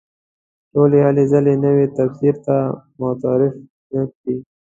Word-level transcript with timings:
ټولې 0.71 0.99
هلې 1.07 1.23
ځلې 1.31 1.53
نوي 1.65 1.85
تفسیر 1.97 2.35
ته 2.45 2.55
معطوف 2.99 3.53
نه 3.93 4.03
کړي. 4.15 4.35